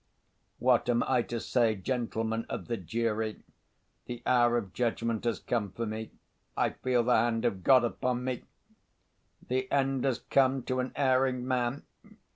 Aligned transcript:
"What 0.57 0.89
am 0.89 1.03
I 1.05 1.21
to 1.21 1.39
say, 1.39 1.75
gentlemen 1.75 2.47
of 2.49 2.65
the 2.67 2.75
jury? 2.77 3.43
The 4.07 4.23
hour 4.25 4.57
of 4.57 4.73
judgment 4.73 5.25
has 5.25 5.39
come 5.39 5.69
for 5.73 5.85
me, 5.85 6.09
I 6.57 6.71
feel 6.71 7.03
the 7.03 7.13
hand 7.15 7.45
of 7.45 7.63
God 7.63 7.83
upon 7.83 8.23
me! 8.23 8.45
The 9.47 9.71
end 9.71 10.03
has 10.05 10.17
come 10.17 10.63
to 10.63 10.79
an 10.79 10.91
erring 10.95 11.47
man! 11.47 11.83